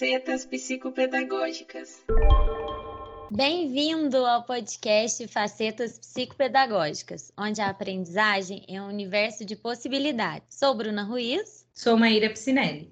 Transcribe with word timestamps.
facetas 0.00 0.46
psicopedagógicas. 0.46 2.02
Bem-vindo 3.30 4.24
ao 4.24 4.44
podcast 4.44 5.28
Facetas 5.28 5.98
Psicopedagógicas, 5.98 7.30
onde 7.36 7.60
a 7.60 7.68
aprendizagem 7.68 8.64
é 8.66 8.80
um 8.80 8.88
universo 8.88 9.44
de 9.44 9.54
possibilidades. 9.54 10.56
Sou 10.56 10.74
Bruna 10.74 11.02
Ruiz. 11.02 11.66
Sou 11.74 11.98
Maíra 11.98 12.30
Piscinelli. 12.30 12.88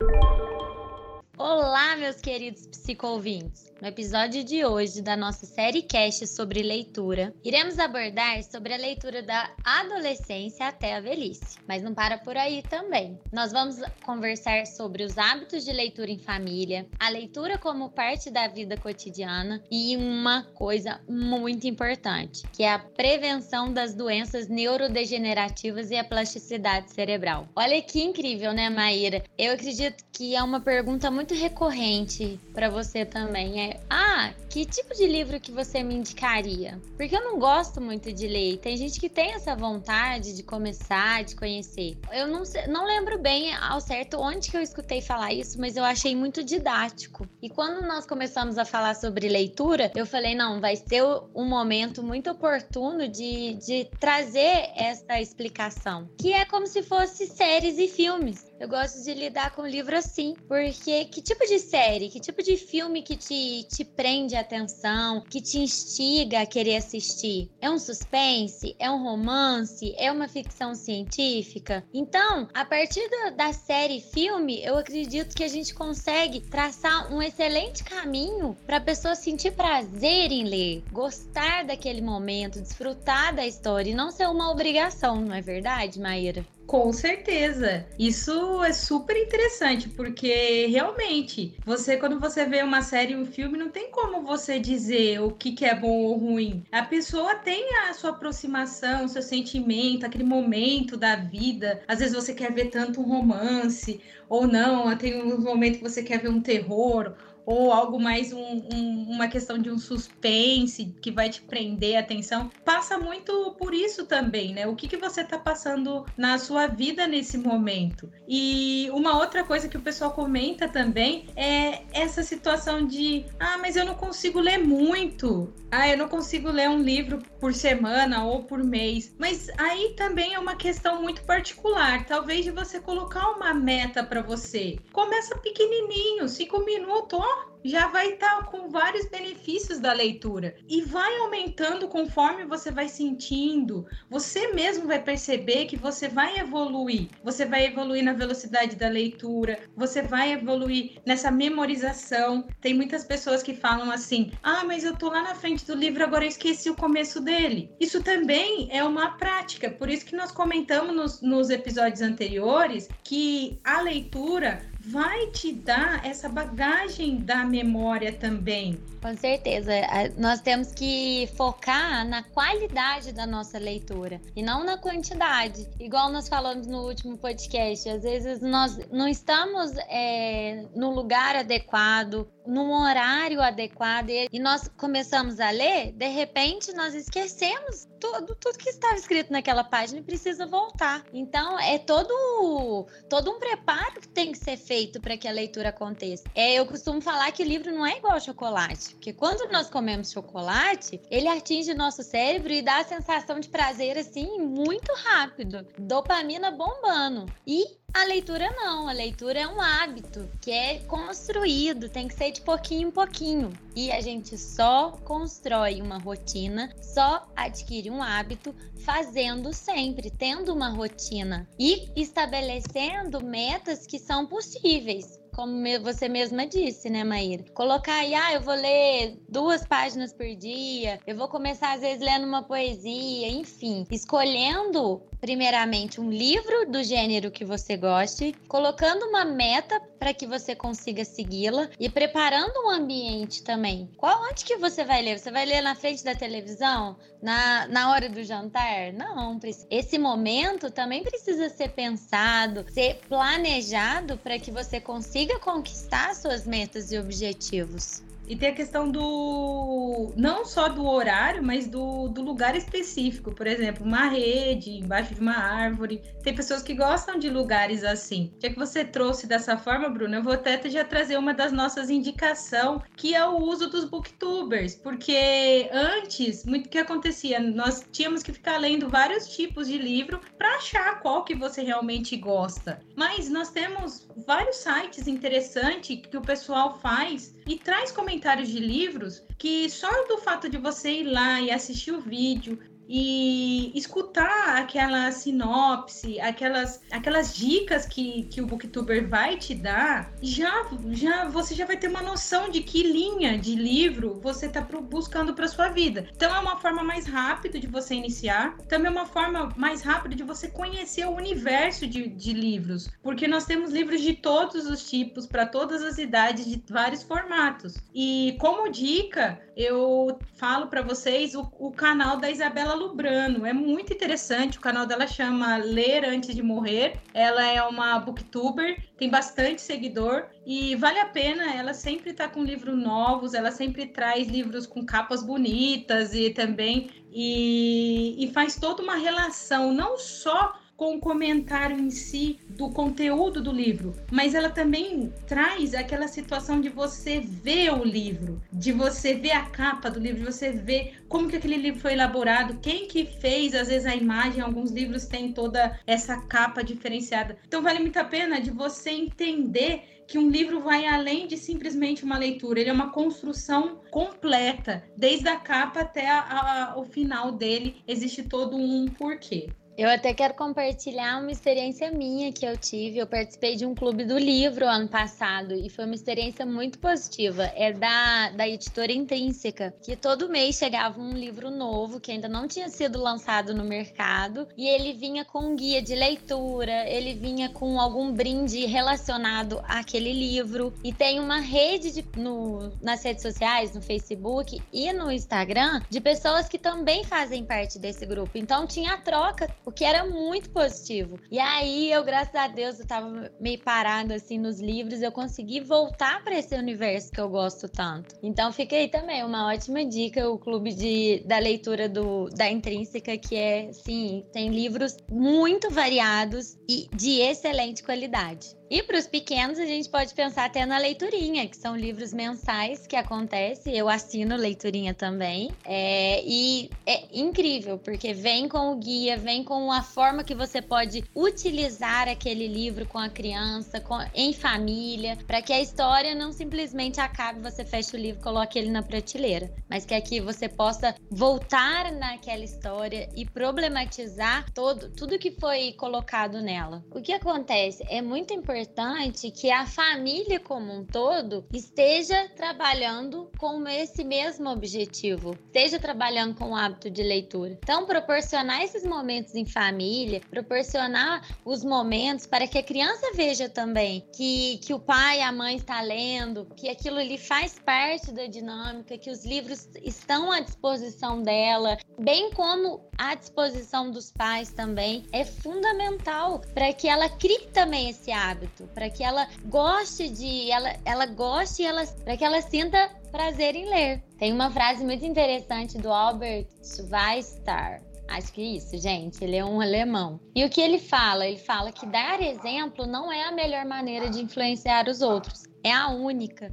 Olá, 1.40 1.94
meus 1.94 2.16
queridos 2.16 2.66
psicoouvintes! 2.66 3.68
No 3.80 3.86
episódio 3.86 4.42
de 4.42 4.64
hoje 4.64 5.00
da 5.00 5.16
nossa 5.16 5.46
série 5.46 5.82
cast 5.82 6.26
sobre 6.26 6.64
leitura, 6.64 7.32
iremos 7.44 7.78
abordar 7.78 8.42
sobre 8.42 8.74
a 8.74 8.76
leitura 8.76 9.22
da 9.22 9.54
adolescência 9.62 10.66
até 10.66 10.96
a 10.96 11.00
velhice. 11.00 11.58
Mas 11.68 11.80
não 11.80 11.94
para 11.94 12.18
por 12.18 12.36
aí 12.36 12.64
também. 12.64 13.16
Nós 13.32 13.52
vamos 13.52 13.76
conversar 14.04 14.66
sobre 14.66 15.04
os 15.04 15.16
hábitos 15.16 15.64
de 15.64 15.72
leitura 15.72 16.10
em 16.10 16.18
família, 16.18 16.88
a 16.98 17.08
leitura 17.08 17.56
como 17.56 17.90
parte 17.90 18.30
da 18.30 18.48
vida 18.48 18.76
cotidiana 18.76 19.62
e 19.70 19.96
uma 19.96 20.42
coisa 20.42 21.00
muito 21.08 21.68
importante, 21.68 22.48
que 22.52 22.64
é 22.64 22.72
a 22.72 22.80
prevenção 22.80 23.72
das 23.72 23.94
doenças 23.94 24.48
neurodegenerativas 24.48 25.92
e 25.92 25.96
a 25.96 26.02
plasticidade 26.02 26.92
cerebral. 26.92 27.48
Olha 27.54 27.80
que 27.80 28.02
incrível, 28.02 28.52
né, 28.52 28.68
Maíra? 28.68 29.22
Eu 29.38 29.52
acredito 29.52 30.02
que 30.12 30.34
é 30.34 30.42
uma 30.42 30.60
pergunta 30.60 31.12
muito 31.12 31.27
recorrente 31.34 32.38
para 32.52 32.68
você 32.68 33.04
também. 33.04 33.60
É 33.60 33.80
ah, 33.88 34.32
que 34.48 34.64
tipo 34.64 34.94
de 34.94 35.06
livro 35.06 35.40
que 35.40 35.52
você 35.52 35.82
me 35.82 35.94
indicaria? 35.94 36.80
Porque 36.96 37.14
eu 37.14 37.24
não 37.24 37.38
gosto 37.38 37.80
muito 37.80 38.12
de 38.12 38.26
ler. 38.26 38.58
Tem 38.58 38.76
gente 38.76 38.98
que 38.98 39.08
tem 39.08 39.32
essa 39.32 39.54
vontade 39.54 40.34
de 40.34 40.42
começar, 40.42 41.24
de 41.24 41.36
conhecer. 41.36 41.96
Eu 42.12 42.26
não, 42.26 42.42
não 42.68 42.86
lembro 42.86 43.18
bem 43.18 43.54
ao 43.54 43.80
certo 43.80 44.18
onde 44.18 44.50
que 44.50 44.56
eu 44.56 44.62
escutei 44.62 45.00
falar 45.00 45.32
isso, 45.32 45.60
mas 45.60 45.76
eu 45.76 45.84
achei 45.84 46.16
muito 46.16 46.42
didático. 46.42 47.26
E 47.42 47.48
quando 47.48 47.86
nós 47.86 48.06
começamos 48.06 48.58
a 48.58 48.64
falar 48.64 48.94
sobre 48.94 49.28
leitura, 49.28 49.92
eu 49.94 50.06
falei, 50.06 50.34
não, 50.34 50.60
vai 50.60 50.76
ser 50.76 51.02
um 51.34 51.44
momento 51.44 52.02
muito 52.02 52.30
oportuno 52.30 53.08
de, 53.08 53.54
de 53.54 53.84
trazer 54.00 54.70
essa 54.76 55.20
explicação. 55.20 56.08
Que 56.18 56.32
é 56.32 56.44
como 56.44 56.66
se 56.66 56.82
fosse 56.82 57.26
séries 57.26 57.78
e 57.78 57.88
filmes. 57.88 58.46
Eu 58.58 58.68
gosto 58.68 59.04
de 59.04 59.14
lidar 59.14 59.54
com 59.54 59.64
livro 59.64 59.96
assim, 59.96 60.34
porque 60.48 61.04
que 61.18 61.22
tipo 61.22 61.44
de 61.46 61.58
série, 61.58 62.08
que 62.08 62.20
tipo 62.20 62.40
de 62.44 62.56
filme 62.56 63.02
que 63.02 63.16
te, 63.16 63.64
te 63.64 63.84
prende 63.84 64.36
a 64.36 64.40
atenção, 64.40 65.20
que 65.22 65.42
te 65.42 65.58
instiga 65.58 66.42
a 66.42 66.46
querer 66.46 66.76
assistir? 66.76 67.50
É 67.60 67.68
um 67.68 67.76
suspense? 67.76 68.76
É 68.78 68.88
um 68.88 69.02
romance? 69.02 69.92
É 69.98 70.12
uma 70.12 70.28
ficção 70.28 70.76
científica? 70.76 71.84
Então, 71.92 72.46
a 72.54 72.64
partir 72.64 73.10
da, 73.10 73.30
da 73.30 73.52
série 73.52 74.00
filme, 74.00 74.62
eu 74.62 74.78
acredito 74.78 75.34
que 75.34 75.42
a 75.42 75.48
gente 75.48 75.74
consegue 75.74 76.38
traçar 76.38 77.12
um 77.12 77.20
excelente 77.20 77.82
caminho 77.82 78.56
para 78.64 78.76
a 78.76 78.80
pessoa 78.80 79.16
sentir 79.16 79.50
prazer 79.56 80.30
em 80.30 80.44
ler, 80.44 80.84
gostar 80.92 81.64
daquele 81.64 82.00
momento, 82.00 82.60
desfrutar 82.60 83.34
da 83.34 83.44
história 83.44 83.90
e 83.90 83.94
não 83.94 84.12
ser 84.12 84.28
uma 84.28 84.52
obrigação, 84.52 85.20
não 85.20 85.34
é 85.34 85.40
verdade, 85.40 85.98
Maíra? 85.98 86.46
Com 86.68 86.92
certeza. 86.92 87.88
Isso 87.98 88.62
é 88.62 88.74
super 88.74 89.16
interessante, 89.16 89.88
porque 89.88 90.66
realmente, 90.66 91.56
você, 91.64 91.96
quando 91.96 92.20
você 92.20 92.44
vê 92.44 92.62
uma 92.62 92.82
série, 92.82 93.16
um 93.16 93.24
filme, 93.24 93.56
não 93.56 93.70
tem 93.70 93.90
como 93.90 94.22
você 94.22 94.58
dizer 94.60 95.18
o 95.22 95.32
que, 95.32 95.52
que 95.52 95.64
é 95.64 95.74
bom 95.74 95.88
ou 95.88 96.18
ruim. 96.18 96.62
A 96.70 96.82
pessoa 96.84 97.36
tem 97.36 97.64
a 97.88 97.94
sua 97.94 98.10
aproximação, 98.10 99.06
o 99.06 99.08
seu 99.08 99.22
sentimento, 99.22 100.04
aquele 100.04 100.24
momento 100.24 100.94
da 100.98 101.16
vida. 101.16 101.80
Às 101.88 102.00
vezes 102.00 102.14
você 102.14 102.34
quer 102.34 102.52
ver 102.52 102.66
tanto 102.66 103.00
um 103.00 103.04
romance, 103.04 104.02
ou 104.28 104.46
não, 104.46 104.94
tem 104.98 105.22
um 105.22 105.40
momento 105.40 105.78
que 105.78 105.82
você 105.88 106.02
quer 106.02 106.20
ver 106.20 106.28
um 106.28 106.42
terror, 106.42 107.14
ou 107.48 107.72
algo 107.72 107.98
mais 107.98 108.30
um, 108.30 108.62
um, 108.74 109.06
uma 109.08 109.26
questão 109.26 109.56
de 109.56 109.70
um 109.70 109.78
suspense 109.78 110.94
que 111.00 111.10
vai 111.10 111.30
te 111.30 111.40
prender 111.40 111.96
a 111.96 112.00
atenção, 112.00 112.50
passa 112.62 112.98
muito 112.98 113.52
por 113.52 113.72
isso 113.72 114.04
também, 114.04 114.52
né? 114.52 114.66
O 114.66 114.76
que, 114.76 114.86
que 114.86 114.98
você 114.98 115.22
está 115.22 115.38
passando 115.38 116.04
na 116.14 116.36
sua 116.36 116.66
vida 116.66 117.06
nesse 117.06 117.38
momento. 117.38 118.12
E 118.28 118.90
uma 118.92 119.16
outra 119.16 119.42
coisa 119.44 119.66
que 119.66 119.78
o 119.78 119.80
pessoal 119.80 120.10
comenta 120.10 120.68
também 120.68 121.28
é 121.34 121.84
essa 121.90 122.22
situação 122.22 122.86
de 122.86 123.24
ah, 123.40 123.56
mas 123.56 123.76
eu 123.76 123.86
não 123.86 123.94
consigo 123.94 124.40
ler 124.40 124.58
muito. 124.58 125.50
Ah, 125.70 125.88
eu 125.88 125.96
não 125.96 126.08
consigo 126.08 126.50
ler 126.50 126.68
um 126.68 126.82
livro 126.82 127.18
por 127.40 127.54
semana 127.54 128.24
ou 128.24 128.42
por 128.42 128.62
mês. 128.62 129.14
Mas 129.18 129.48
aí 129.56 129.94
também 129.96 130.34
é 130.34 130.38
uma 130.38 130.54
questão 130.54 131.02
muito 131.02 131.22
particular. 131.24 132.04
Talvez 132.04 132.44
de 132.44 132.50
você 132.50 132.78
colocar 132.78 133.30
uma 133.30 133.54
meta 133.54 134.04
para 134.04 134.20
você. 134.20 134.78
Começa 134.92 135.36
pequenininho, 135.38 136.28
cinco 136.28 136.62
minutos, 136.64 137.18
ó, 137.18 137.37
já 137.64 137.88
vai 137.88 138.12
estar 138.12 138.36
tá 138.36 138.42
com 138.44 138.68
vários 138.68 139.06
benefícios 139.08 139.78
da 139.78 139.92
leitura 139.92 140.54
e 140.68 140.82
vai 140.82 141.18
aumentando 141.18 141.88
conforme 141.88 142.44
você 142.44 142.70
vai 142.70 142.88
sentindo. 142.88 143.86
Você 144.08 144.52
mesmo 144.52 144.86
vai 144.86 145.02
perceber 145.02 145.66
que 145.66 145.76
você 145.76 146.08
vai 146.08 146.38
evoluir. 146.38 147.08
Você 147.22 147.44
vai 147.44 147.66
evoluir 147.66 148.02
na 148.02 148.12
velocidade 148.12 148.76
da 148.76 148.88
leitura, 148.88 149.58
você 149.76 150.02
vai 150.02 150.32
evoluir 150.32 151.00
nessa 151.04 151.30
memorização. 151.30 152.46
Tem 152.60 152.74
muitas 152.74 153.04
pessoas 153.04 153.42
que 153.42 153.54
falam 153.54 153.90
assim: 153.90 154.30
"Ah, 154.42 154.64
mas 154.64 154.84
eu 154.84 154.96
tô 154.96 155.08
lá 155.08 155.22
na 155.22 155.34
frente 155.34 155.66
do 155.66 155.74
livro, 155.74 156.02
agora 156.04 156.24
eu 156.24 156.28
esqueci 156.28 156.70
o 156.70 156.76
começo 156.76 157.20
dele". 157.20 157.70
Isso 157.80 158.02
também 158.02 158.68
é 158.70 158.82
uma 158.84 159.16
prática, 159.16 159.70
por 159.70 159.90
isso 159.90 160.06
que 160.06 160.16
nós 160.16 160.30
comentamos 160.30 160.94
nos, 160.94 161.22
nos 161.22 161.50
episódios 161.50 162.00
anteriores 162.00 162.88
que 163.02 163.60
a 163.64 163.80
leitura 163.80 164.62
vai 164.88 165.26
te 165.26 165.52
dar 165.52 166.04
essa 166.04 166.28
bagagem 166.28 167.18
da 167.18 167.44
memória 167.44 168.12
também. 168.12 168.80
Com 169.02 169.16
certeza. 169.16 169.72
Nós 170.16 170.40
temos 170.40 170.72
que 170.72 171.28
focar 171.36 172.06
na 172.08 172.22
qualidade 172.22 173.12
da 173.12 173.26
nossa 173.26 173.58
leitura 173.58 174.20
e 174.34 174.42
não 174.42 174.64
na 174.64 174.76
quantidade. 174.76 175.68
Igual 175.78 176.10
nós 176.10 176.28
falamos 176.28 176.66
no 176.66 176.86
último 176.86 177.16
podcast, 177.16 177.88
às 177.88 178.02
vezes 178.02 178.40
nós 178.40 178.78
não 178.90 179.06
estamos 179.06 179.72
é, 179.88 180.64
no 180.74 180.90
lugar 180.90 181.36
adequado, 181.36 182.26
num 182.46 182.72
horário 182.72 183.42
adequado 183.42 184.08
e 184.10 184.38
nós 184.38 184.68
começamos 184.68 185.38
a 185.38 185.50
ler, 185.50 185.92
de 185.92 186.08
repente 186.08 186.72
nós 186.72 186.94
esquecemos 186.94 187.86
tudo, 188.00 188.34
tudo 188.34 188.58
que 188.58 188.70
estava 188.70 188.94
escrito 188.94 189.32
naquela 189.32 189.64
página 189.64 190.02
precisa 190.02 190.46
voltar. 190.46 191.04
Então 191.12 191.58
é 191.58 191.78
todo, 191.78 192.86
todo 193.08 193.30
um 193.30 193.38
preparo 193.38 194.00
que 194.00 194.08
tem 194.08 194.32
que 194.32 194.38
ser 194.38 194.56
feito 194.56 195.00
para 195.00 195.16
que 195.16 195.28
a 195.28 195.32
leitura 195.32 195.68
aconteça. 195.70 196.24
É, 196.34 196.54
eu 196.54 196.66
costumo 196.66 197.00
falar 197.00 197.30
que 197.32 197.42
o 197.42 197.46
livro 197.46 197.72
não 197.72 197.84
é 197.84 197.96
igual 197.96 198.20
chocolate, 198.20 198.94
porque 198.94 199.12
quando 199.12 199.50
nós 199.50 199.68
comemos 199.68 200.10
chocolate, 200.10 201.00
ele 201.10 201.28
atinge 201.28 201.74
nosso 201.74 202.02
cérebro 202.02 202.52
e 202.52 202.62
dá 202.62 202.78
a 202.78 202.84
sensação 202.84 203.40
de 203.40 203.48
prazer 203.48 203.98
assim 203.98 204.38
muito 204.38 204.92
rápido, 204.94 205.66
dopamina 205.78 206.50
bombando. 206.50 207.26
E 207.46 207.78
a 207.98 208.04
leitura 208.04 208.48
não, 208.52 208.86
a 208.86 208.92
leitura 208.92 209.40
é 209.40 209.48
um 209.48 209.60
hábito 209.60 210.28
que 210.40 210.52
é 210.52 210.78
construído, 210.80 211.88
tem 211.88 212.06
que 212.06 212.14
ser 212.14 212.30
de 212.30 212.40
pouquinho 212.42 212.88
em 212.88 212.90
pouquinho. 212.92 213.52
E 213.74 213.90
a 213.90 214.00
gente 214.00 214.38
só 214.38 214.92
constrói 215.04 215.82
uma 215.82 215.98
rotina, 215.98 216.72
só 216.80 217.26
adquire 217.34 217.90
um 217.90 218.00
hábito 218.00 218.54
fazendo 218.84 219.52
sempre, 219.52 220.10
tendo 220.10 220.54
uma 220.54 220.68
rotina 220.68 221.48
e 221.58 221.88
estabelecendo 221.96 223.20
metas 223.24 223.84
que 223.84 223.98
são 223.98 224.26
possíveis 224.26 225.17
como 225.38 225.54
você 225.84 226.08
mesma 226.08 226.48
disse, 226.48 226.90
né, 226.90 227.04
Maíra? 227.04 227.44
Colocar 227.54 227.94
aí, 227.94 228.12
ah, 228.12 228.32
eu 228.32 228.40
vou 228.40 228.56
ler 228.56 229.16
duas 229.28 229.64
páginas 229.64 230.12
por 230.12 230.26
dia, 230.34 230.98
eu 231.06 231.16
vou 231.16 231.28
começar 231.28 231.74
às 231.74 231.80
vezes 231.80 232.04
lendo 232.04 232.26
uma 232.26 232.42
poesia, 232.42 233.28
enfim, 233.28 233.86
escolhendo 233.88 235.00
primeiramente 235.20 236.00
um 236.00 236.10
livro 236.10 236.70
do 236.70 236.82
gênero 236.82 237.30
que 237.30 237.44
você 237.44 237.76
goste, 237.76 238.34
colocando 238.48 239.04
uma 239.04 239.24
meta 239.24 239.80
para 239.98 240.14
que 240.14 240.26
você 240.26 240.54
consiga 240.54 241.04
segui-la 241.04 241.68
e 241.78 241.88
preparando 241.88 242.52
um 242.64 242.70
ambiente 242.70 243.42
também. 243.42 243.90
Qual 243.96 244.22
onde 244.22 244.44
que 244.44 244.56
você 244.56 244.84
vai 244.84 245.02
ler? 245.02 245.18
Você 245.18 245.30
vai 245.30 245.44
ler 245.44 245.60
na 245.60 245.74
frente 245.74 246.04
da 246.04 246.14
televisão? 246.14 246.96
Na, 247.20 247.66
na 247.66 247.90
hora 247.90 248.08
do 248.08 248.22
jantar? 248.22 248.92
Não, 248.92 249.38
esse 249.70 249.98
momento 249.98 250.70
também 250.70 251.02
precisa 251.02 251.48
ser 251.48 251.70
pensado, 251.70 252.64
ser 252.72 253.00
planejado 253.08 254.16
para 254.18 254.38
que 254.38 254.52
você 254.52 254.80
consiga 254.80 255.27
conquistar 255.40 256.14
suas 256.14 256.46
metas 256.46 256.92
e 256.92 256.98
objetivos. 256.98 258.02
E 258.28 258.36
tem 258.36 258.50
a 258.50 258.54
questão 258.54 258.90
do. 258.90 260.12
não 260.14 260.44
só 260.44 260.68
do 260.68 260.86
horário, 260.86 261.42
mas 261.42 261.66
do, 261.66 262.08
do 262.08 262.20
lugar 262.20 262.54
específico. 262.54 263.34
Por 263.34 263.46
exemplo, 263.46 263.86
uma 263.86 264.06
rede, 264.06 264.70
embaixo 264.70 265.14
de 265.14 265.20
uma 265.20 265.36
árvore. 265.36 266.02
Tem 266.22 266.34
pessoas 266.34 266.62
que 266.62 266.74
gostam 266.74 267.18
de 267.18 267.30
lugares 267.30 267.82
assim. 267.82 268.30
Já 268.38 268.50
que 268.50 268.58
você 268.58 268.84
trouxe 268.84 269.26
dessa 269.26 269.56
forma, 269.56 269.88
Bruno, 269.88 270.16
eu 270.16 270.22
vou 270.22 270.34
até 270.34 270.58
já 270.68 270.84
trazer 270.84 271.16
uma 271.16 271.32
das 271.32 271.52
nossas 271.52 271.88
indicações, 271.88 272.82
que 272.96 273.14
é 273.14 273.24
o 273.26 273.36
uso 273.38 273.70
dos 273.70 273.86
booktubers. 273.86 274.74
Porque 274.74 275.70
antes, 275.72 276.44
muito 276.44 276.68
que 276.68 276.78
acontecia, 276.78 277.40
nós 277.40 277.86
tínhamos 277.90 278.22
que 278.22 278.32
ficar 278.32 278.58
lendo 278.58 278.88
vários 278.90 279.28
tipos 279.28 279.66
de 279.68 279.78
livro 279.78 280.20
para 280.36 280.56
achar 280.56 281.00
qual 281.00 281.24
que 281.24 281.34
você 281.34 281.62
realmente 281.62 282.14
gosta. 282.16 282.80
Mas 282.94 283.30
nós 283.30 283.50
temos 283.50 284.06
vários 284.26 284.56
sites 284.56 285.08
interessantes 285.08 286.00
que 286.10 286.16
o 286.16 286.20
pessoal 286.20 286.78
faz 286.80 287.37
e 287.48 287.58
traz 287.58 287.90
comentários 287.90 288.48
de 288.48 288.60
livros 288.60 289.24
que 289.38 289.70
só 289.70 289.88
do 290.06 290.18
fato 290.18 290.50
de 290.50 290.58
você 290.58 291.00
ir 291.00 291.04
lá 291.04 291.40
e 291.40 291.50
assistir 291.50 291.92
o 291.92 292.00
vídeo, 292.00 292.60
e 292.88 293.70
escutar 293.74 294.56
aquela 294.56 295.12
sinopse, 295.12 296.18
aquelas, 296.20 296.80
aquelas 296.90 297.36
dicas 297.36 297.86
que, 297.86 298.24
que 298.24 298.40
o 298.40 298.46
booktuber 298.46 299.06
vai 299.08 299.36
te 299.36 299.54
dar, 299.54 300.12
já, 300.22 300.66
já 300.90 301.26
você 301.26 301.54
já 301.54 301.66
vai 301.66 301.76
ter 301.76 301.88
uma 301.88 302.02
noção 302.02 302.48
de 302.48 302.62
que 302.62 302.82
linha 302.82 303.38
de 303.38 303.54
livro 303.54 304.18
você 304.22 304.46
está 304.46 304.60
buscando 304.60 305.34
para 305.34 305.46
sua 305.46 305.68
vida. 305.68 306.08
Então 306.14 306.34
é 306.34 306.38
uma 306.38 306.58
forma 306.58 306.82
mais 306.82 307.06
rápida 307.06 307.60
de 307.60 307.66
você 307.66 307.94
iniciar, 307.94 308.56
também 308.68 308.88
é 308.88 308.90
uma 308.90 309.06
forma 309.06 309.52
mais 309.56 309.82
rápida 309.82 310.14
de 310.14 310.22
você 310.22 310.48
conhecer 310.48 311.06
o 311.06 311.14
universo 311.14 311.86
de, 311.86 312.08
de 312.08 312.32
livros, 312.32 312.90
porque 313.02 313.28
nós 313.28 313.44
temos 313.44 313.70
livros 313.70 314.00
de 314.00 314.14
todos 314.14 314.66
os 314.66 314.88
tipos, 314.88 315.26
para 315.26 315.44
todas 315.44 315.82
as 315.82 315.98
idades, 315.98 316.46
de 316.46 316.62
vários 316.70 317.02
formatos. 317.02 317.76
E 317.94 318.36
como 318.40 318.70
dica, 318.70 319.40
eu 319.58 320.20
falo 320.36 320.68
para 320.68 320.82
vocês 320.82 321.34
o, 321.34 321.40
o 321.58 321.72
canal 321.72 322.16
da 322.16 322.30
Isabela 322.30 322.74
Lubrano. 322.74 323.44
É 323.44 323.52
muito 323.52 323.92
interessante. 323.92 324.56
O 324.56 324.60
canal 324.60 324.86
dela 324.86 325.04
chama 325.04 325.56
Ler 325.56 326.04
Antes 326.04 326.32
de 326.32 326.44
Morrer. 326.44 327.00
Ela 327.12 327.44
é 327.44 327.60
uma 327.64 327.98
booktuber, 327.98 328.80
tem 328.96 329.10
bastante 329.10 329.60
seguidor 329.60 330.26
e 330.46 330.76
vale 330.76 331.00
a 331.00 331.06
pena. 331.06 331.52
Ela 331.52 331.74
sempre 331.74 332.10
está 332.10 332.28
com 332.28 332.44
livros 332.44 332.78
novos, 332.78 333.34
ela 333.34 333.50
sempre 333.50 333.86
traz 333.86 334.28
livros 334.28 334.64
com 334.64 334.86
capas 334.86 335.24
bonitas 335.24 336.14
e 336.14 336.30
também 336.30 336.88
e, 337.10 338.14
e 338.24 338.32
faz 338.32 338.54
toda 338.54 338.80
uma 338.80 338.94
relação, 338.94 339.72
não 339.72 339.98
só 339.98 340.54
com 340.78 340.94
o 340.94 341.00
comentário 341.00 341.76
em 341.76 341.90
si 341.90 342.38
do 342.50 342.70
conteúdo 342.70 343.42
do 343.42 343.50
livro, 343.50 343.96
mas 344.12 344.32
ela 344.32 344.48
também 344.48 345.12
traz 345.26 345.74
aquela 345.74 346.06
situação 346.06 346.60
de 346.60 346.68
você 346.68 347.18
ver 347.18 347.74
o 347.74 347.82
livro, 347.82 348.40
de 348.52 348.70
você 348.70 349.14
ver 349.14 349.32
a 349.32 349.44
capa 349.46 349.90
do 349.90 349.98
livro, 349.98 350.20
de 350.20 350.32
você 350.32 350.52
ver 350.52 351.02
como 351.08 351.28
que 351.28 351.34
aquele 351.34 351.56
livro 351.56 351.80
foi 351.80 351.94
elaborado, 351.94 352.60
quem 352.62 352.86
que 352.86 353.04
fez, 353.04 353.56
às 353.56 353.66
vezes 353.66 353.86
a 353.86 353.96
imagem, 353.96 354.40
alguns 354.40 354.70
livros 354.70 355.04
têm 355.04 355.32
toda 355.32 355.76
essa 355.84 356.16
capa 356.22 356.62
diferenciada. 356.62 357.36
Então 357.44 357.60
vale 357.60 357.80
muito 357.80 357.98
a 357.98 358.04
pena 358.04 358.40
de 358.40 358.52
você 358.52 358.90
entender 358.90 359.82
que 360.06 360.16
um 360.16 360.30
livro 360.30 360.60
vai 360.60 360.86
além 360.86 361.26
de 361.26 361.36
simplesmente 361.36 362.04
uma 362.04 362.16
leitura, 362.16 362.60
ele 362.60 362.70
é 362.70 362.72
uma 362.72 362.92
construção 362.92 363.80
completa, 363.90 364.84
desde 364.96 365.28
a 365.28 365.36
capa 365.36 365.80
até 365.80 366.08
a, 366.08 366.20
a, 366.20 366.78
o 366.78 366.84
final 366.84 367.32
dele, 367.32 367.82
existe 367.86 368.22
todo 368.22 368.56
um 368.56 368.86
porquê. 368.86 369.48
Eu 369.78 369.88
até 369.88 370.12
quero 370.12 370.34
compartilhar 370.34 371.20
uma 371.20 371.30
experiência 371.30 371.88
minha 371.92 372.32
que 372.32 372.44
eu 372.44 372.56
tive. 372.56 372.98
Eu 372.98 373.06
participei 373.06 373.54
de 373.54 373.64
um 373.64 373.76
clube 373.76 374.04
do 374.04 374.18
livro 374.18 374.66
ano 374.66 374.88
passado 374.88 375.54
e 375.54 375.70
foi 375.70 375.84
uma 375.84 375.94
experiência 375.94 376.44
muito 376.44 376.80
positiva. 376.80 377.44
É 377.54 377.72
da, 377.72 378.30
da 378.30 378.48
editora 378.48 378.90
Intrínseca, 378.90 379.72
que 379.80 379.94
todo 379.94 380.28
mês 380.28 380.56
chegava 380.56 381.00
um 381.00 381.12
livro 381.12 381.48
novo 381.48 382.00
que 382.00 382.10
ainda 382.10 382.26
não 382.26 382.48
tinha 382.48 382.68
sido 382.68 383.00
lançado 383.00 383.54
no 383.54 383.62
mercado 383.62 384.48
e 384.56 384.66
ele 384.66 384.94
vinha 384.94 385.24
com 385.24 385.52
um 385.52 385.54
guia 385.54 385.80
de 385.80 385.94
leitura, 385.94 386.90
ele 386.90 387.14
vinha 387.14 387.48
com 387.48 387.80
algum 387.80 388.12
brinde 388.12 388.66
relacionado 388.66 389.60
àquele 389.62 390.12
livro. 390.12 390.74
E 390.82 390.92
tem 390.92 391.20
uma 391.20 391.38
rede 391.38 391.92
de, 391.92 392.04
no, 392.16 392.72
nas 392.82 393.04
redes 393.04 393.22
sociais, 393.22 393.72
no 393.72 393.80
Facebook 393.80 394.60
e 394.72 394.92
no 394.92 395.08
Instagram, 395.12 395.80
de 395.88 396.00
pessoas 396.00 396.48
que 396.48 396.58
também 396.58 397.04
fazem 397.04 397.44
parte 397.44 397.78
desse 397.78 398.04
grupo. 398.04 398.32
Então 398.34 398.66
tinha 398.66 398.94
a 398.94 398.98
troca 398.98 399.48
o 399.68 399.70
que 399.70 399.84
era 399.84 400.06
muito 400.06 400.48
positivo. 400.48 401.20
E 401.30 401.38
aí 401.38 401.92
eu, 401.92 402.02
graças 402.02 402.34
a 402.34 402.48
Deus, 402.48 402.80
eu 402.80 402.86
tava 402.86 403.30
meio 403.38 403.58
parado 403.58 404.14
assim 404.14 404.38
nos 404.38 404.58
livros, 404.60 405.02
eu 405.02 405.12
consegui 405.12 405.60
voltar 405.60 406.24
para 406.24 406.38
esse 406.38 406.54
universo 406.54 407.12
que 407.12 407.20
eu 407.20 407.28
gosto 407.28 407.68
tanto. 407.68 408.16
Então 408.22 408.50
fica 408.50 408.74
aí 408.74 408.88
também 408.88 409.22
uma 409.22 409.52
ótima 409.52 409.84
dica 409.84 410.26
o 410.30 410.38
clube 410.38 410.72
de, 410.72 411.22
da 411.26 411.38
leitura 411.38 411.86
do, 411.86 412.30
da 412.30 412.50
Intrínseca, 412.50 413.18
que 413.18 413.36
é, 413.36 413.70
sim, 413.70 414.24
tem 414.32 414.48
livros 414.48 414.96
muito 415.10 415.68
variados 415.70 416.56
e 416.66 416.88
de 416.94 417.20
excelente 417.20 417.82
qualidade. 417.82 418.57
E 418.70 418.82
para 418.82 418.98
os 418.98 419.06
pequenos, 419.06 419.58
a 419.58 419.64
gente 419.64 419.88
pode 419.88 420.12
pensar 420.12 420.44
até 420.44 420.66
na 420.66 420.76
leiturinha, 420.76 421.48
que 421.48 421.56
são 421.56 421.74
livros 421.74 422.12
mensais 422.12 422.86
que 422.86 422.96
acontece. 422.96 423.74
Eu 423.74 423.88
assino 423.88 424.36
leiturinha 424.36 424.92
também. 424.92 425.50
É, 425.64 426.22
e 426.22 426.68
é 426.84 427.04
incrível, 427.10 427.78
porque 427.78 428.12
vem 428.12 428.46
com 428.46 428.72
o 428.72 428.76
guia, 428.76 429.16
vem 429.16 429.42
com 429.42 429.72
a 429.72 429.82
forma 429.82 430.22
que 430.22 430.34
você 430.34 430.60
pode 430.60 431.02
utilizar 431.16 432.08
aquele 432.08 432.46
livro 432.46 432.84
com 432.86 432.98
a 432.98 433.08
criança, 433.08 433.80
com, 433.80 433.98
em 434.14 434.34
família, 434.34 435.16
para 435.26 435.40
que 435.40 435.52
a 435.52 435.60
história 435.60 436.14
não 436.14 436.30
simplesmente 436.30 437.00
acabe, 437.00 437.40
você 437.40 437.64
fecha 437.64 437.96
o 437.96 438.00
livro, 438.00 438.22
coloque 438.22 438.58
ele 438.58 438.70
na 438.70 438.82
prateleira, 438.82 439.50
mas 439.68 439.86
que 439.86 439.94
aqui 439.94 440.20
você 440.20 440.46
possa 440.46 440.94
voltar 441.10 441.90
naquela 441.92 442.44
história 442.44 443.08
e 443.16 443.24
problematizar 443.24 444.44
todo, 444.52 444.90
tudo 444.90 445.18
que 445.18 445.30
foi 445.30 445.72
colocado 445.72 446.42
nela. 446.42 446.84
O 446.90 447.00
que 447.00 447.14
acontece? 447.14 447.82
É 447.88 448.02
muito 448.02 448.34
importante 448.34 448.57
importante 448.58 449.30
que 449.30 449.50
a 449.50 449.66
família 449.66 450.40
como 450.40 450.72
um 450.72 450.84
todo 450.84 451.44
esteja 451.52 452.28
trabalhando 452.34 453.30
com 453.38 453.66
esse 453.68 454.02
mesmo 454.02 454.50
objetivo, 454.50 455.36
esteja 455.46 455.78
trabalhando 455.78 456.34
com 456.34 456.50
o 456.50 456.56
hábito 456.56 456.90
de 456.90 457.02
leitura. 457.02 457.56
Então, 457.62 457.86
proporcionar 457.86 458.62
esses 458.62 458.84
momentos 458.84 459.34
em 459.34 459.46
família, 459.46 460.20
proporcionar 460.28 461.24
os 461.44 461.64
momentos 461.64 462.26
para 462.26 462.46
que 462.46 462.58
a 462.58 462.62
criança 462.62 463.12
veja 463.14 463.48
também 463.48 464.04
que, 464.12 464.58
que 464.58 464.74
o 464.74 464.80
pai 464.80 465.18
e 465.20 465.22
a 465.22 465.30
mãe 465.30 465.56
está 465.56 465.80
lendo, 465.80 466.46
que 466.56 466.68
aquilo 466.68 466.98
ali 466.98 467.16
faz 467.16 467.58
parte 467.58 468.10
da 468.12 468.26
dinâmica, 468.26 468.98
que 468.98 469.10
os 469.10 469.24
livros 469.24 469.68
estão 469.82 470.32
à 470.32 470.40
disposição 470.40 471.22
dela, 471.22 471.78
bem 471.98 472.30
como 472.32 472.88
à 472.96 473.14
disposição 473.14 473.90
dos 473.90 474.10
pais 474.10 474.50
também, 474.50 475.04
é 475.12 475.24
fundamental 475.24 476.40
para 476.52 476.72
que 476.72 476.88
ela 476.88 477.08
crie 477.08 477.46
também 477.52 477.90
esse 477.90 478.10
hábito 478.10 478.47
hábito, 478.48 478.66
para 478.74 478.88
que 478.88 479.04
ela 479.04 479.28
goste 479.44 480.08
de, 480.08 480.50
ela, 480.50 480.74
ela 480.84 481.06
goste, 481.06 481.64
ela, 481.64 481.86
para 482.04 482.16
que 482.16 482.24
ela 482.24 482.40
sinta 482.40 482.90
prazer 483.12 483.54
em 483.54 483.68
ler. 483.68 484.02
Tem 484.18 484.32
uma 484.32 484.50
frase 484.50 484.84
muito 484.84 485.04
interessante 485.04 485.78
do 485.78 485.92
Albert 485.92 486.46
Schweitzer. 486.62 487.82
Acho 488.08 488.32
que 488.32 488.40
é 488.40 488.56
isso, 488.56 488.78
gente. 488.78 489.22
Ele 489.22 489.36
é 489.36 489.44
um 489.44 489.60
alemão. 489.60 490.18
E 490.34 490.42
o 490.44 490.48
que 490.48 490.62
ele 490.62 490.78
fala? 490.78 491.26
Ele 491.26 491.38
fala 491.38 491.70
que 491.70 491.86
dar 491.86 492.22
exemplo 492.22 492.86
não 492.86 493.12
é 493.12 493.24
a 493.24 493.32
melhor 493.32 493.66
maneira 493.66 494.08
de 494.08 494.22
influenciar 494.22 494.88
os 494.88 495.02
outros, 495.02 495.44
é 495.62 495.72
a 495.72 495.88
única. 495.88 496.52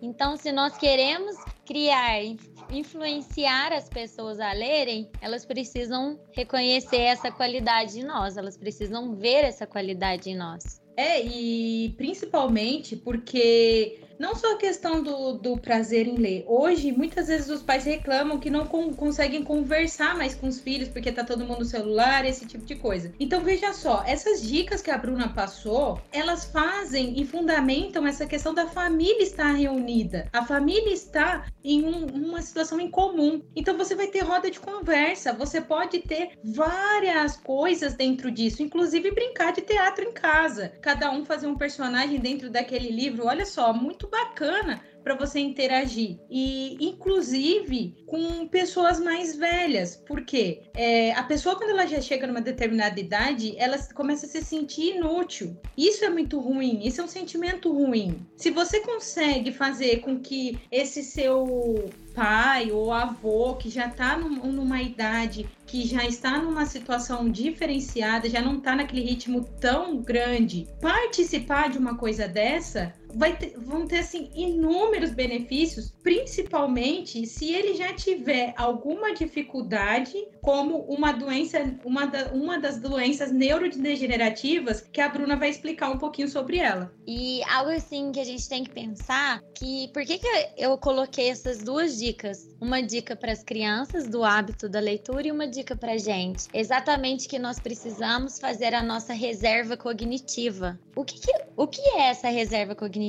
Então, 0.00 0.36
se 0.36 0.50
nós 0.50 0.76
queremos 0.76 1.36
criar 1.64 2.24
influenciar 2.72 3.72
as 3.72 3.88
pessoas 3.88 4.40
a 4.40 4.52
lerem, 4.52 5.10
elas 5.20 5.44
precisam 5.44 6.18
reconhecer 6.32 7.00
essa 7.00 7.30
qualidade 7.30 8.00
em 8.00 8.04
nós, 8.04 8.36
elas 8.36 8.56
precisam 8.56 9.14
ver 9.14 9.44
essa 9.44 9.66
qualidade 9.66 10.30
em 10.30 10.36
nós. 10.36 10.80
É, 10.96 11.22
e 11.22 11.94
principalmente 11.96 12.96
porque 12.96 14.01
não 14.22 14.36
só 14.36 14.52
a 14.52 14.56
questão 14.56 15.02
do, 15.02 15.32
do 15.32 15.58
prazer 15.58 16.06
em 16.06 16.14
ler. 16.14 16.44
Hoje, 16.46 16.92
muitas 16.92 17.26
vezes 17.26 17.50
os 17.50 17.60
pais 17.60 17.84
reclamam 17.84 18.38
que 18.38 18.50
não 18.50 18.64
com, 18.64 18.94
conseguem 18.94 19.42
conversar 19.42 20.16
mais 20.16 20.32
com 20.32 20.46
os 20.46 20.60
filhos 20.60 20.88
porque 20.88 21.10
tá 21.10 21.24
todo 21.24 21.44
mundo 21.44 21.58
no 21.58 21.64
celular, 21.64 22.24
esse 22.24 22.46
tipo 22.46 22.64
de 22.64 22.76
coisa. 22.76 23.12
Então, 23.18 23.40
veja 23.40 23.72
só, 23.72 24.04
essas 24.06 24.40
dicas 24.40 24.80
que 24.80 24.92
a 24.92 24.96
Bruna 24.96 25.30
passou, 25.30 26.00
elas 26.12 26.44
fazem 26.44 27.20
e 27.20 27.26
fundamentam 27.26 28.06
essa 28.06 28.24
questão 28.24 28.54
da 28.54 28.68
família 28.68 29.24
estar 29.24 29.50
reunida. 29.50 30.28
A 30.32 30.44
família 30.44 30.94
está 30.94 31.46
em 31.64 31.84
um, 31.84 32.06
uma 32.06 32.40
situação 32.42 32.78
em 32.78 32.88
comum. 32.88 33.42
Então, 33.56 33.76
você 33.76 33.96
vai 33.96 34.06
ter 34.06 34.20
roda 34.20 34.48
de 34.48 34.60
conversa, 34.60 35.32
você 35.32 35.60
pode 35.60 35.98
ter 35.98 36.38
várias 36.44 37.36
coisas 37.38 37.94
dentro 37.94 38.30
disso, 38.30 38.62
inclusive 38.62 39.10
brincar 39.10 39.52
de 39.52 39.62
teatro 39.62 40.04
em 40.04 40.12
casa. 40.12 40.74
Cada 40.80 41.10
um 41.10 41.24
fazer 41.24 41.48
um 41.48 41.56
personagem 41.56 42.20
dentro 42.20 42.48
daquele 42.48 42.88
livro. 42.88 43.26
Olha 43.26 43.44
só, 43.44 43.72
muito 43.72 44.11
bacana 44.12 44.82
para 45.02 45.16
você 45.16 45.40
interagir. 45.40 46.18
E, 46.30 46.76
inclusive, 46.80 47.94
com 48.06 48.46
pessoas 48.46 49.00
mais 49.00 49.36
velhas. 49.36 49.96
Porque 50.06 50.62
é, 50.74 51.12
a 51.12 51.22
pessoa, 51.22 51.56
quando 51.56 51.70
ela 51.70 51.86
já 51.86 52.00
chega 52.00 52.26
numa 52.26 52.40
determinada 52.40 53.00
idade, 53.00 53.54
ela 53.58 53.76
começa 53.94 54.26
a 54.26 54.28
se 54.28 54.42
sentir 54.42 54.96
inútil. 54.96 55.56
Isso 55.76 56.04
é 56.04 56.10
muito 56.10 56.38
ruim, 56.38 56.80
isso 56.84 57.00
é 57.00 57.04
um 57.04 57.08
sentimento 57.08 57.72
ruim. 57.72 58.24
Se 58.36 58.50
você 58.50 58.80
consegue 58.80 59.52
fazer 59.52 60.00
com 60.00 60.20
que 60.20 60.58
esse 60.70 61.02
seu 61.02 61.90
pai 62.14 62.70
ou 62.70 62.92
avô 62.92 63.54
que 63.54 63.70
já 63.70 63.86
está 63.86 64.16
num, 64.16 64.52
numa 64.52 64.82
idade 64.82 65.48
que 65.66 65.86
já 65.86 66.04
está 66.04 66.38
numa 66.38 66.66
situação 66.66 67.30
diferenciada, 67.30 68.28
já 68.28 68.42
não 68.42 68.58
está 68.58 68.76
naquele 68.76 69.00
ritmo 69.00 69.42
tão 69.58 69.96
grande, 69.96 70.68
participar 70.82 71.70
de 71.70 71.78
uma 71.78 71.96
coisa 71.96 72.28
dessa 72.28 72.92
vai 73.14 73.36
ter, 73.36 73.54
vão 73.56 73.86
ter 73.86 73.98
assim 73.98 74.30
inúmeros 74.34 75.10
benefícios, 75.10 75.92
principalmente 76.02 77.26
se 77.26 77.52
ele 77.52 77.74
já 77.74 77.92
tiver 77.92 78.54
alguma 78.56 79.14
dificuldade, 79.14 80.14
como 80.40 80.78
uma 80.82 81.12
doença, 81.12 81.58
uma, 81.84 82.06
da, 82.06 82.32
uma 82.32 82.58
das 82.58 82.80
doenças 82.80 83.32
neurodegenerativas 83.32 84.80
que 84.80 85.00
a 85.00 85.08
Bruna 85.08 85.36
vai 85.36 85.50
explicar 85.50 85.90
um 85.90 85.98
pouquinho 85.98 86.28
sobre 86.28 86.58
ela. 86.58 86.92
E 87.06 87.42
algo 87.44 87.70
assim 87.70 88.12
que 88.12 88.20
a 88.20 88.24
gente 88.24 88.48
tem 88.48 88.64
que 88.64 88.70
pensar 88.70 89.42
que 89.54 89.88
por 89.92 90.04
que, 90.04 90.18
que 90.18 90.28
eu 90.56 90.76
coloquei 90.78 91.28
essas 91.28 91.58
duas 91.58 91.98
dicas? 91.98 92.48
Uma 92.60 92.82
dica 92.82 93.14
para 93.16 93.32
as 93.32 93.42
crianças 93.42 94.06
do 94.08 94.24
hábito 94.24 94.68
da 94.68 94.80
leitura 94.80 95.28
e 95.28 95.32
uma 95.32 95.46
dica 95.46 95.76
para 95.76 95.98
gente. 95.98 96.48
Exatamente 96.52 97.28
que 97.28 97.38
nós 97.38 97.58
precisamos 97.58 98.38
fazer 98.38 98.74
a 98.74 98.82
nossa 98.82 99.12
reserva 99.12 99.76
cognitiva. 99.76 100.78
O 100.94 101.04
que, 101.04 101.20
que 101.20 101.32
o 101.56 101.66
que 101.66 101.80
é 101.80 102.10
essa 102.10 102.28
reserva 102.28 102.74
cognitiva? 102.74 103.01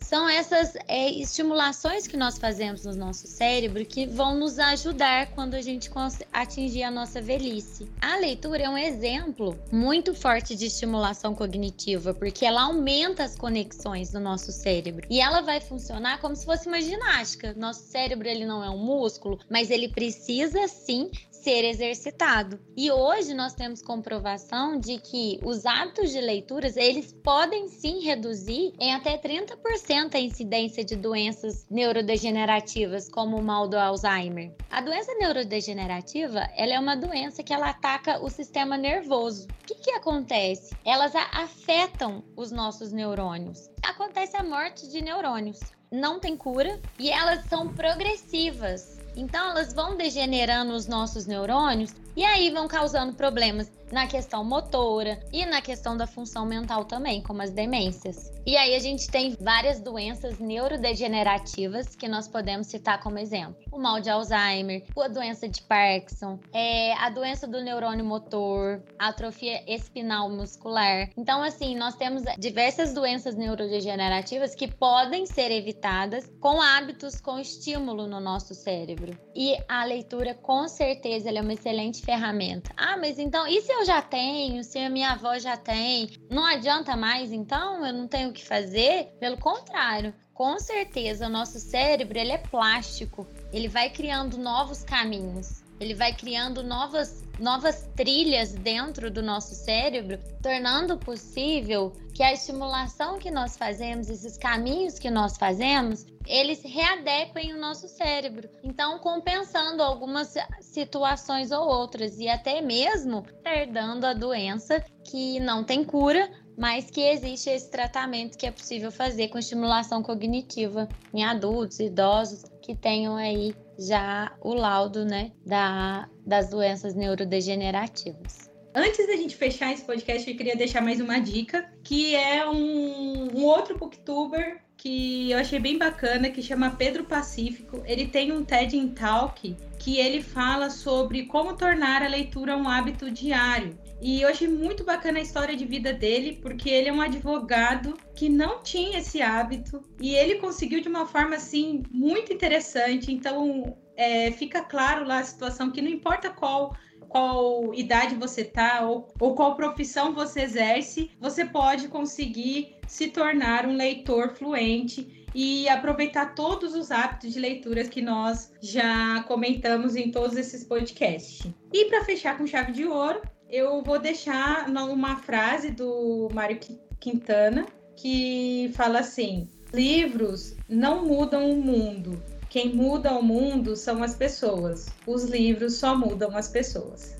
São 0.00 0.28
essas 0.28 0.74
é, 0.88 1.10
estimulações 1.10 2.06
que 2.06 2.16
nós 2.16 2.38
fazemos 2.38 2.84
no 2.84 2.94
nosso 2.94 3.26
cérebro 3.26 3.84
que 3.84 4.06
vão 4.06 4.38
nos 4.38 4.58
ajudar 4.58 5.32
quando 5.32 5.54
a 5.54 5.62
gente 5.62 5.90
atingir 6.32 6.82
a 6.82 6.90
nossa 6.90 7.20
velhice. 7.20 7.88
A 8.00 8.16
leitura 8.16 8.64
é 8.64 8.68
um 8.68 8.78
exemplo 8.78 9.58
muito 9.70 10.14
forte 10.14 10.54
de 10.54 10.66
estimulação 10.66 11.34
cognitiva, 11.34 12.14
porque 12.14 12.44
ela 12.44 12.62
aumenta 12.62 13.24
as 13.24 13.36
conexões 13.36 14.10
do 14.10 14.20
nosso 14.20 14.52
cérebro 14.52 15.06
e 15.10 15.20
ela 15.20 15.40
vai 15.40 15.60
funcionar 15.60 16.20
como 16.20 16.36
se 16.36 16.44
fosse 16.44 16.68
uma 16.68 16.80
ginástica. 16.80 17.54
Nosso 17.54 17.84
cérebro 17.84 18.28
ele 18.28 18.44
não 18.44 18.62
é 18.62 18.70
um 18.70 18.78
músculo, 18.78 19.38
mas 19.48 19.70
ele 19.70 19.88
precisa 19.88 20.66
sim 20.68 21.10
ser 21.44 21.62
exercitado. 21.62 22.58
E 22.74 22.90
hoje 22.90 23.34
nós 23.34 23.52
temos 23.52 23.82
comprovação 23.82 24.80
de 24.80 24.98
que 24.98 25.38
os 25.44 25.66
hábitos 25.66 26.10
de 26.10 26.18
leituras, 26.18 26.74
eles 26.74 27.12
podem 27.12 27.68
sim 27.68 28.00
reduzir 28.00 28.72
em 28.80 28.94
até 28.94 29.18
30% 29.18 30.14
a 30.14 30.18
incidência 30.18 30.82
de 30.82 30.96
doenças 30.96 31.66
neurodegenerativas, 31.70 33.10
como 33.10 33.36
o 33.36 33.42
mal 33.42 33.68
do 33.68 33.76
Alzheimer. 33.76 34.54
A 34.70 34.80
doença 34.80 35.14
neurodegenerativa, 35.16 36.48
ela 36.56 36.72
é 36.72 36.80
uma 36.80 36.96
doença 36.96 37.42
que 37.42 37.52
ela 37.52 37.68
ataca 37.68 38.24
o 38.24 38.30
sistema 38.30 38.78
nervoso. 38.78 39.46
O 39.46 39.66
que, 39.66 39.74
que 39.74 39.90
acontece? 39.90 40.74
Elas 40.82 41.12
afetam 41.14 42.24
os 42.34 42.50
nossos 42.50 42.90
neurônios. 42.90 43.68
Acontece 43.82 44.34
a 44.34 44.42
morte 44.42 44.88
de 44.88 45.02
neurônios. 45.02 45.60
Não 45.92 46.18
tem 46.18 46.38
cura 46.38 46.80
e 46.98 47.10
elas 47.10 47.44
são 47.44 47.68
progressivas. 47.68 49.03
Então, 49.16 49.50
elas 49.50 49.72
vão 49.72 49.96
degenerando 49.96 50.72
os 50.72 50.86
nossos 50.86 51.26
neurônios 51.26 51.92
e 52.16 52.24
aí 52.24 52.50
vão 52.50 52.66
causando 52.66 53.12
problemas 53.14 53.70
na 53.94 54.08
questão 54.08 54.42
motora 54.42 55.20
e 55.32 55.46
na 55.46 55.62
questão 55.62 55.96
da 55.96 56.04
função 56.04 56.44
mental 56.44 56.84
também, 56.84 57.22
como 57.22 57.40
as 57.40 57.52
demências. 57.52 58.32
E 58.44 58.56
aí 58.56 58.74
a 58.74 58.78
gente 58.80 59.06
tem 59.06 59.36
várias 59.40 59.80
doenças 59.80 60.40
neurodegenerativas 60.40 61.94
que 61.94 62.08
nós 62.08 62.26
podemos 62.26 62.66
citar 62.66 63.00
como 63.00 63.18
exemplo. 63.18 63.56
O 63.70 63.78
mal 63.78 64.00
de 64.00 64.10
Alzheimer, 64.10 64.84
a 64.98 65.08
doença 65.08 65.48
de 65.48 65.62
Parkinson, 65.62 66.40
é, 66.52 66.92
a 66.94 67.08
doença 67.08 67.46
do 67.46 67.62
neurônio 67.62 68.04
motor, 68.04 68.82
a 68.98 69.08
atrofia 69.08 69.62
espinal 69.72 70.28
muscular. 70.28 71.08
Então, 71.16 71.40
assim, 71.42 71.76
nós 71.76 71.94
temos 71.94 72.24
diversas 72.36 72.92
doenças 72.92 73.36
neurodegenerativas 73.36 74.56
que 74.56 74.66
podem 74.66 75.24
ser 75.24 75.52
evitadas 75.52 76.28
com 76.40 76.60
hábitos 76.60 77.20
com 77.20 77.38
estímulo 77.38 78.08
no 78.08 78.18
nosso 78.18 78.54
cérebro. 78.54 79.16
E 79.36 79.56
a 79.68 79.84
leitura, 79.84 80.34
com 80.34 80.66
certeza, 80.66 81.30
é 81.30 81.40
uma 81.40 81.52
excelente 81.52 82.02
ferramenta. 82.02 82.72
Ah, 82.76 82.96
mas 82.96 83.20
então, 83.20 83.46
e 83.46 83.62
se 83.62 83.72
eu 83.72 83.83
já 83.84 84.00
tenho? 84.00 84.62
Se 84.64 84.78
a 84.78 84.90
minha 84.90 85.10
avó 85.10 85.38
já 85.38 85.56
tem? 85.56 86.10
Não 86.30 86.44
adianta 86.44 86.96
mais, 86.96 87.32
então? 87.32 87.84
Eu 87.84 87.92
não 87.92 88.08
tenho 88.08 88.30
o 88.30 88.32
que 88.32 88.44
fazer? 88.44 89.14
Pelo 89.20 89.38
contrário, 89.38 90.14
com 90.32 90.58
certeza 90.58 91.26
o 91.26 91.30
nosso 91.30 91.58
cérebro 91.58 92.18
ele 92.18 92.32
é 92.32 92.38
plástico. 92.38 93.26
Ele 93.52 93.68
vai 93.68 93.90
criando 93.90 94.38
novos 94.38 94.82
caminhos. 94.82 95.63
Ele 95.80 95.94
vai 95.94 96.12
criando 96.12 96.62
novas, 96.62 97.24
novas 97.38 97.88
trilhas 97.96 98.52
dentro 98.52 99.10
do 99.10 99.22
nosso 99.22 99.54
cérebro, 99.54 100.18
tornando 100.42 100.96
possível 100.96 101.92
que 102.12 102.22
a 102.22 102.32
estimulação 102.32 103.18
que 103.18 103.30
nós 103.30 103.56
fazemos, 103.56 104.08
esses 104.08 104.38
caminhos 104.38 104.98
que 104.98 105.10
nós 105.10 105.36
fazemos, 105.36 106.06
eles 106.26 106.62
readequem 106.62 107.52
o 107.52 107.60
nosso 107.60 107.88
cérebro. 107.88 108.48
Então, 108.62 108.98
compensando 108.98 109.82
algumas 109.82 110.34
situações 110.60 111.50
ou 111.50 111.66
outras, 111.66 112.18
e 112.18 112.28
até 112.28 112.60
mesmo 112.60 113.24
perdendo 113.42 114.04
a 114.04 114.14
doença 114.14 114.82
que 115.04 115.40
não 115.40 115.64
tem 115.64 115.84
cura, 115.84 116.30
mas 116.56 116.88
que 116.88 117.00
existe 117.00 117.50
esse 117.50 117.70
tratamento 117.70 118.38
que 118.38 118.46
é 118.46 118.50
possível 118.50 118.90
fazer 118.92 119.28
com 119.28 119.38
estimulação 119.38 120.02
cognitiva 120.02 120.88
em 121.12 121.24
adultos, 121.24 121.80
idosos 121.80 122.44
que 122.62 122.76
tenham 122.76 123.16
aí 123.16 123.54
já 123.78 124.36
o 124.40 124.54
laudo, 124.54 125.04
né, 125.04 125.32
da, 125.44 126.08
das 126.26 126.50
doenças 126.50 126.94
neurodegenerativas. 126.94 128.50
Antes 128.74 129.06
da 129.06 129.14
gente 129.14 129.36
fechar 129.36 129.72
esse 129.72 129.84
podcast, 129.84 130.28
eu 130.28 130.36
queria 130.36 130.56
deixar 130.56 130.80
mais 130.80 131.00
uma 131.00 131.20
dica, 131.20 131.70
que 131.84 132.16
é 132.16 132.48
um, 132.48 133.38
um 133.38 133.44
outro 133.44 133.78
booktuber 133.78 134.60
que 134.84 135.30
eu 135.30 135.38
achei 135.38 135.58
bem 135.58 135.78
bacana, 135.78 136.28
que 136.28 136.42
chama 136.42 136.76
Pedro 136.76 137.04
Pacífico. 137.04 137.82
Ele 137.86 138.06
tem 138.06 138.30
um 138.32 138.44
TED 138.44 138.86
Talk 138.90 139.56
que 139.78 139.96
ele 139.98 140.22
fala 140.22 140.68
sobre 140.68 141.24
como 141.24 141.56
tornar 141.56 142.02
a 142.02 142.08
leitura 142.08 142.54
um 142.54 142.68
hábito 142.68 143.10
diário. 143.10 143.78
E 144.02 144.20
eu 144.20 144.28
achei 144.28 144.46
muito 144.46 144.84
bacana 144.84 145.18
a 145.18 145.22
história 145.22 145.56
de 145.56 145.64
vida 145.64 145.90
dele, 145.90 146.38
porque 146.42 146.68
ele 146.68 146.90
é 146.90 146.92
um 146.92 147.00
advogado 147.00 147.96
que 148.14 148.28
não 148.28 148.62
tinha 148.62 148.98
esse 148.98 149.22
hábito 149.22 149.80
e 149.98 150.14
ele 150.14 150.34
conseguiu 150.34 150.82
de 150.82 150.88
uma 150.88 151.06
forma 151.06 151.36
assim 151.36 151.82
muito 151.90 152.30
interessante. 152.30 153.10
Então 153.10 153.78
é, 153.96 154.32
fica 154.32 154.62
claro 154.62 155.06
lá 155.06 155.20
a 155.20 155.24
situação 155.24 155.70
que 155.70 155.80
não 155.80 155.88
importa 155.88 156.28
qual 156.28 156.76
qual 157.14 157.72
idade 157.72 158.16
você 158.16 158.42
tá 158.42 158.80
ou, 158.80 159.06
ou 159.20 159.36
qual 159.36 159.54
profissão 159.54 160.12
você 160.12 160.40
exerce, 160.40 161.12
você 161.20 161.44
pode 161.44 161.86
conseguir 161.86 162.74
se 162.88 163.06
tornar 163.06 163.66
um 163.66 163.76
leitor 163.76 164.34
fluente 164.34 165.24
e 165.32 165.68
aproveitar 165.68 166.34
todos 166.34 166.74
os 166.74 166.90
hábitos 166.90 167.32
de 167.32 167.38
leituras 167.38 167.88
que 167.88 168.02
nós 168.02 168.52
já 168.60 169.22
comentamos 169.28 169.94
em 169.94 170.10
todos 170.10 170.36
esses 170.36 170.64
podcasts. 170.64 171.46
E 171.72 171.84
para 171.84 172.04
fechar 172.04 172.36
com 172.36 172.48
chave 172.48 172.72
de 172.72 172.84
ouro, 172.84 173.22
eu 173.48 173.80
vou 173.84 174.00
deixar 174.00 174.68
uma 174.68 175.14
frase 175.14 175.70
do 175.70 176.28
Mário 176.34 176.58
Quintana 176.98 177.64
que 177.96 178.72
fala 178.74 178.98
assim: 178.98 179.48
livros 179.72 180.56
não 180.68 181.06
mudam 181.06 181.48
o 181.48 181.62
mundo. 181.62 182.20
Quem 182.54 182.72
muda 182.72 183.12
o 183.12 183.20
mundo 183.20 183.74
são 183.74 184.00
as 184.00 184.14
pessoas. 184.14 184.86
Os 185.04 185.24
livros 185.24 185.74
só 185.74 185.92
mudam 185.98 186.36
as 186.36 186.46
pessoas. 186.46 187.16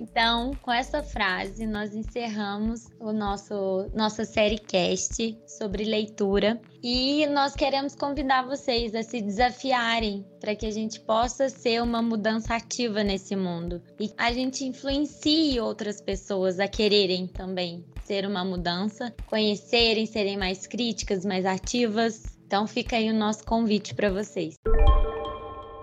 Então, 0.00 0.50
com 0.62 0.72
essa 0.72 1.00
frase, 1.00 1.64
nós 1.64 1.94
encerramos 1.94 2.88
o 2.98 3.12
nosso 3.12 3.88
nossa 3.94 4.24
série 4.24 4.58
cast 4.58 5.38
sobre 5.46 5.84
leitura 5.84 6.60
e 6.82 7.24
nós 7.28 7.54
queremos 7.54 7.94
convidar 7.94 8.42
vocês 8.42 8.96
a 8.96 9.04
se 9.04 9.22
desafiarem 9.22 10.26
para 10.40 10.56
que 10.56 10.66
a 10.66 10.72
gente 10.72 10.98
possa 10.98 11.48
ser 11.48 11.80
uma 11.80 12.02
mudança 12.02 12.56
ativa 12.56 13.04
nesse 13.04 13.36
mundo 13.36 13.80
e 14.00 14.12
a 14.18 14.32
gente 14.32 14.64
influencie 14.64 15.60
outras 15.60 16.00
pessoas 16.00 16.58
a 16.58 16.66
quererem 16.66 17.28
também 17.28 17.84
ser 18.04 18.26
uma 18.26 18.44
mudança, 18.44 19.14
conhecerem, 19.26 20.06
serem 20.06 20.36
mais 20.36 20.66
críticas, 20.66 21.24
mais 21.24 21.44
ativas. 21.46 22.22
Então, 22.46 22.66
fica 22.66 22.96
aí 22.96 23.10
o 23.10 23.14
nosso 23.14 23.44
convite 23.44 23.94
para 23.94 24.10
vocês. 24.10 24.54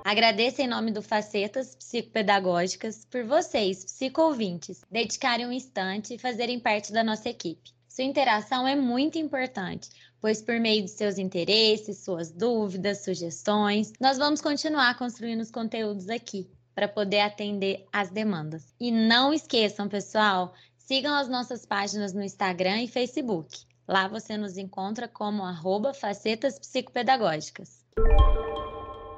Agradeço 0.03 0.61
em 0.61 0.67
nome 0.67 0.91
do 0.91 1.01
Facetas 1.01 1.75
Psicopedagógicas 1.75 3.05
por 3.05 3.23
vocês, 3.23 3.85
psico-ouvintes, 3.85 4.81
dedicarem 4.89 5.45
um 5.45 5.51
instante 5.51 6.15
e 6.15 6.17
fazerem 6.17 6.59
parte 6.59 6.91
da 6.91 7.03
nossa 7.03 7.29
equipe. 7.29 7.71
Sua 7.87 8.03
interação 8.03 8.67
é 8.67 8.75
muito 8.75 9.17
importante, 9.17 9.89
pois 10.21 10.41
por 10.41 10.59
meio 10.59 10.83
de 10.83 10.89
seus 10.89 11.17
interesses, 11.17 12.03
suas 12.03 12.31
dúvidas, 12.31 13.03
sugestões, 13.03 13.93
nós 13.99 14.17
vamos 14.17 14.41
continuar 14.41 14.97
construindo 14.97 15.41
os 15.41 15.51
conteúdos 15.51 16.09
aqui 16.09 16.49
para 16.73 16.87
poder 16.87 17.19
atender 17.19 17.85
às 17.91 18.09
demandas. 18.09 18.73
E 18.79 18.89
não 18.89 19.33
esqueçam, 19.33 19.89
pessoal, 19.89 20.53
Sigam 20.89 21.13
as 21.13 21.29
nossas 21.29 21.67
páginas 21.67 22.13
no 22.13 22.23
Instagram 22.23 22.81
e 22.81 22.87
Facebook. 22.87 23.59
Lá 23.87 24.07
você 24.07 24.35
nos 24.35 24.57
encontra 24.57 25.07
como 25.07 25.43
arroba 25.43 25.93
facetas 25.93 26.57
psicopedagógicas. 26.57 27.85